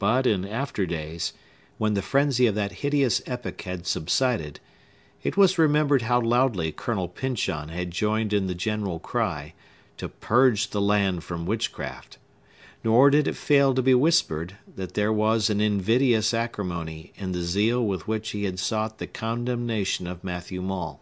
[0.00, 1.32] But, in after days,
[1.78, 4.58] when the frenzy of that hideous epoch had subsided,
[5.22, 9.54] it was remembered how loudly Colonel Pyncheon had joined in the general cry,
[9.96, 12.18] to purge the land from witchcraft;
[12.82, 17.42] nor did it fail to be whispered, that there was an invidious acrimony in the
[17.42, 21.00] zeal with which he had sought the condemnation of Matthew Maule.